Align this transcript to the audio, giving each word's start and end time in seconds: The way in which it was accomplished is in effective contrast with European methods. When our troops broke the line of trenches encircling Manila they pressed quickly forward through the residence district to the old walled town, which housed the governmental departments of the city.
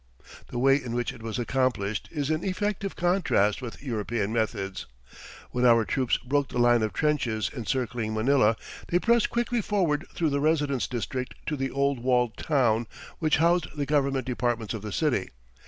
The 0.47 0.57
way 0.57 0.81
in 0.83 0.95
which 0.95 1.13
it 1.13 1.21
was 1.21 1.37
accomplished 1.37 2.09
is 2.11 2.31
in 2.31 2.43
effective 2.43 2.95
contrast 2.95 3.61
with 3.61 3.83
European 3.83 4.33
methods. 4.33 4.87
When 5.51 5.63
our 5.63 5.85
troops 5.85 6.17
broke 6.17 6.47
the 6.49 6.57
line 6.57 6.81
of 6.81 6.91
trenches 6.91 7.51
encircling 7.55 8.15
Manila 8.15 8.55
they 8.87 8.97
pressed 8.97 9.29
quickly 9.29 9.61
forward 9.61 10.07
through 10.15 10.31
the 10.31 10.39
residence 10.41 10.87
district 10.87 11.35
to 11.45 11.55
the 11.55 11.69
old 11.69 11.99
walled 11.99 12.35
town, 12.35 12.87
which 13.19 13.37
housed 13.37 13.67
the 13.77 13.85
governmental 13.85 14.25
departments 14.33 14.73
of 14.73 14.81
the 14.81 14.91
city. 14.91 15.29